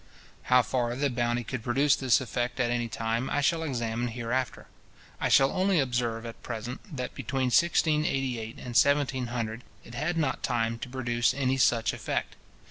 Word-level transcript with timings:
How 0.49 0.63
far 0.63 0.95
the 0.95 1.11
bounty 1.11 1.43
could 1.43 1.61
produce 1.61 1.95
this 1.95 2.19
effect 2.19 2.59
at 2.59 2.71
any 2.71 2.87
time 2.87 3.29
I 3.29 3.41
shall 3.41 3.61
examine 3.61 4.07
hereafter: 4.07 4.65
I 5.19 5.29
shall 5.29 5.51
only 5.51 5.79
observe 5.79 6.25
at 6.25 6.41
present, 6.41 6.79
that 6.97 7.13
between 7.13 7.49
1688 7.51 8.55
and 8.55 8.75
1700, 8.75 9.61
it 9.83 9.93
had 9.93 10.17
not 10.17 10.41
time 10.41 10.79
to 10.79 10.89
produce 10.89 11.35
any 11.35 11.57
such 11.57 11.93
effect. 11.93 12.35